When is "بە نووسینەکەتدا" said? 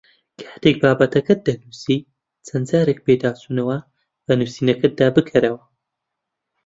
4.25-5.07